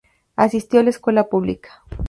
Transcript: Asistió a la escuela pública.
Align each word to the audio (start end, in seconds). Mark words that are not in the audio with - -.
Asistió 0.35 0.79
a 0.79 0.83
la 0.83 0.89
escuela 0.89 1.27
pública. 1.29 1.83